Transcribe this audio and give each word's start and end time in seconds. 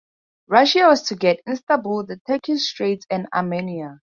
Russia 0.47 0.87
was 0.87 1.03
to 1.03 1.15
get 1.15 1.43
Istanbul, 1.47 2.07
the 2.07 2.19
Turkish 2.25 2.67
Straits 2.71 3.05
and 3.11 3.27
Armenia. 3.31 4.01